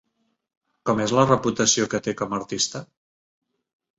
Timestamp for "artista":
2.39-2.83